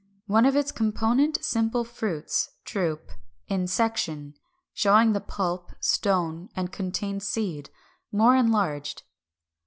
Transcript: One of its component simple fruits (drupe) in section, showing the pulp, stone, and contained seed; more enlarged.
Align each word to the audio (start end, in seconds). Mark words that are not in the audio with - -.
One 0.25 0.47
of 0.47 0.55
its 0.55 0.71
component 0.71 1.45
simple 1.45 1.83
fruits 1.83 2.49
(drupe) 2.65 3.11
in 3.47 3.67
section, 3.67 4.33
showing 4.73 5.13
the 5.13 5.19
pulp, 5.21 5.69
stone, 5.79 6.49
and 6.55 6.71
contained 6.71 7.21
seed; 7.21 7.69
more 8.11 8.35
enlarged. 8.35 9.03